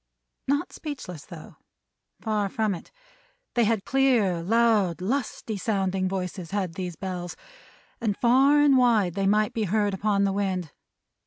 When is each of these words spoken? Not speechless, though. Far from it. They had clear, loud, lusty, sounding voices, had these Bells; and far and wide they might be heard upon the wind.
Not 0.47 0.73
speechless, 0.73 1.25
though. 1.25 1.57
Far 2.21 2.49
from 2.49 2.73
it. 2.73 2.89
They 3.53 3.65
had 3.65 3.85
clear, 3.85 4.41
loud, 4.41 4.99
lusty, 4.99 5.57
sounding 5.57 6.09
voices, 6.09 6.49
had 6.49 6.73
these 6.73 6.95
Bells; 6.95 7.35
and 8.01 8.17
far 8.17 8.61
and 8.61 8.77
wide 8.77 9.13
they 9.13 9.27
might 9.27 9.53
be 9.53 9.65
heard 9.65 9.93
upon 9.93 10.23
the 10.23 10.33
wind. 10.33 10.71